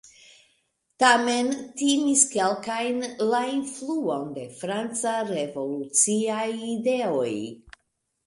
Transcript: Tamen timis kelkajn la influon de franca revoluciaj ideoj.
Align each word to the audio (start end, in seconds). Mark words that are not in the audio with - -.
Tamen 1.01 1.51
timis 1.81 2.21
kelkajn 2.35 3.03
la 3.33 3.41
influon 3.57 4.25
de 4.39 4.45
franca 4.63 5.13
revoluciaj 5.29 6.49
ideoj. 6.77 7.31